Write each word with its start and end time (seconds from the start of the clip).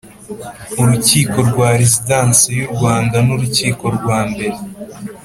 urukiko 0.81 1.37
rwa 1.49 1.67
Rezidansi 1.81 2.45
y 2.57 2.59
u 2.65 2.67
Rwanda 2.73 3.17
nurukiko 3.25 3.85
rwa 3.97 4.19
mbere 4.31 4.57